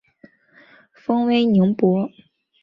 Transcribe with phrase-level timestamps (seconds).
[0.95, 2.09] 封威宁伯。